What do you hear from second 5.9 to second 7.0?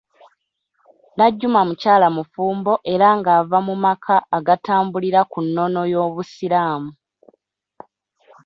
y'obusiraamu